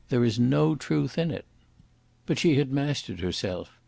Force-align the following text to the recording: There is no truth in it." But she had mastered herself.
There 0.09 0.23
is 0.23 0.39
no 0.39 0.73
truth 0.73 1.19
in 1.19 1.29
it." 1.29 1.45
But 2.25 2.39
she 2.39 2.55
had 2.55 2.71
mastered 2.73 3.19
herself. 3.19 3.73